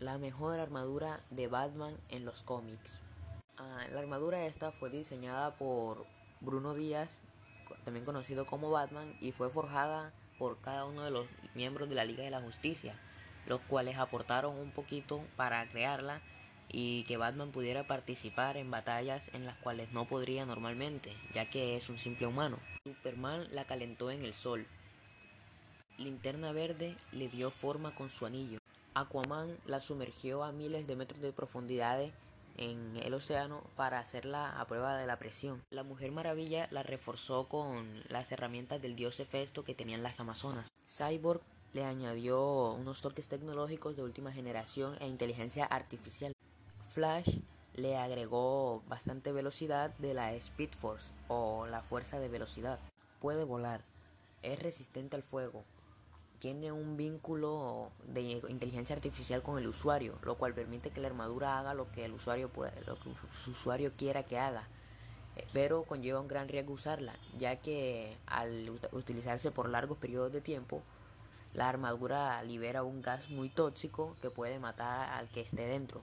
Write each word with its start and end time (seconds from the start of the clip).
la 0.00 0.18
mejor 0.18 0.58
armadura 0.58 1.20
de 1.30 1.46
Batman 1.46 1.96
en 2.08 2.24
los 2.24 2.42
cómics. 2.42 2.90
Ah, 3.56 3.80
la 3.92 4.00
armadura 4.00 4.46
esta 4.46 4.72
fue 4.72 4.90
diseñada 4.90 5.56
por 5.56 6.06
Bruno 6.40 6.74
Díaz, 6.74 7.20
también 7.84 8.04
conocido 8.04 8.46
como 8.46 8.70
Batman, 8.70 9.16
y 9.20 9.32
fue 9.32 9.50
forjada 9.50 10.12
por 10.38 10.60
cada 10.60 10.84
uno 10.84 11.04
de 11.04 11.10
los 11.10 11.26
miembros 11.54 11.88
de 11.88 11.94
la 11.94 12.04
Liga 12.04 12.24
de 12.24 12.30
la 12.30 12.40
Justicia, 12.40 12.98
los 13.46 13.60
cuales 13.62 13.96
aportaron 13.96 14.56
un 14.56 14.72
poquito 14.72 15.22
para 15.36 15.68
crearla 15.70 16.20
y 16.68 17.04
que 17.04 17.16
Batman 17.16 17.52
pudiera 17.52 17.86
participar 17.86 18.56
en 18.56 18.70
batallas 18.70 19.22
en 19.32 19.46
las 19.46 19.56
cuales 19.58 19.92
no 19.92 20.06
podría 20.06 20.44
normalmente, 20.44 21.16
ya 21.32 21.48
que 21.48 21.76
es 21.76 21.88
un 21.88 21.98
simple 21.98 22.26
humano. 22.26 22.58
Superman 22.84 23.46
la 23.52 23.64
calentó 23.64 24.10
en 24.10 24.22
el 24.22 24.34
sol. 24.34 24.66
Linterna 25.98 26.50
Verde 26.50 26.96
le 27.12 27.28
dio 27.28 27.52
forma 27.52 27.94
con 27.94 28.10
su 28.10 28.26
anillo. 28.26 28.58
Aquaman 28.94 29.58
la 29.66 29.80
sumergió 29.80 30.44
a 30.44 30.52
miles 30.52 30.86
de 30.86 30.96
metros 30.96 31.20
de 31.20 31.32
profundidad 31.32 32.00
en 32.56 32.96
el 32.96 33.14
océano 33.14 33.64
para 33.76 33.98
hacerla 33.98 34.60
a 34.60 34.66
prueba 34.66 34.96
de 34.96 35.06
la 35.06 35.18
presión. 35.18 35.62
La 35.70 35.82
Mujer 35.82 36.12
Maravilla 36.12 36.68
la 36.70 36.82
reforzó 36.82 37.48
con 37.48 38.02
las 38.08 38.30
herramientas 38.30 38.80
del 38.80 38.94
dios 38.94 39.18
Hefesto 39.18 39.64
que 39.64 39.74
tenían 39.74 40.02
las 40.02 40.20
Amazonas. 40.20 40.68
Cyborg 40.86 41.40
le 41.72 41.84
añadió 41.84 42.72
unos 42.72 43.00
toques 43.00 43.28
tecnológicos 43.28 43.96
de 43.96 44.02
última 44.02 44.32
generación 44.32 44.96
e 45.00 45.08
inteligencia 45.08 45.64
artificial. 45.64 46.32
Flash 46.88 47.40
le 47.74 47.96
agregó 47.96 48.84
bastante 48.86 49.32
velocidad 49.32 49.90
de 49.98 50.14
la 50.14 50.32
Speed 50.34 50.70
Force 50.78 51.12
o 51.26 51.66
la 51.66 51.82
fuerza 51.82 52.20
de 52.20 52.28
velocidad. 52.28 52.78
Puede 53.18 53.42
volar, 53.42 53.84
es 54.42 54.62
resistente 54.62 55.16
al 55.16 55.24
fuego, 55.24 55.64
tiene 56.44 56.72
un 56.72 56.98
vínculo 56.98 57.90
de 58.06 58.42
inteligencia 58.50 58.94
artificial 58.94 59.42
con 59.42 59.56
el 59.56 59.66
usuario, 59.66 60.18
lo 60.24 60.34
cual 60.34 60.52
permite 60.52 60.90
que 60.90 61.00
la 61.00 61.08
armadura 61.08 61.58
haga 61.58 61.72
lo 61.72 61.90
que 61.90 62.04
el 62.04 62.12
usuario 62.12 62.50
puede, 62.50 62.84
lo 62.84 62.96
que 62.96 63.08
su 63.42 63.52
usuario 63.52 63.92
quiera 63.96 64.24
que 64.24 64.38
haga. 64.38 64.68
Eh, 65.36 65.46
pero 65.54 65.84
conlleva 65.84 66.20
un 66.20 66.28
gran 66.28 66.46
riesgo 66.48 66.74
usarla, 66.74 67.14
ya 67.38 67.56
que 67.56 68.18
al 68.26 68.78
utilizarse 68.92 69.52
por 69.52 69.70
largos 69.70 69.96
periodos 69.96 70.34
de 70.34 70.42
tiempo, 70.42 70.82
la 71.54 71.66
armadura 71.66 72.42
libera 72.42 72.82
un 72.82 73.00
gas 73.00 73.30
muy 73.30 73.48
tóxico 73.48 74.14
que 74.20 74.28
puede 74.28 74.58
matar 74.58 75.12
al 75.12 75.30
que 75.30 75.40
esté 75.40 75.66
dentro. 75.66 76.02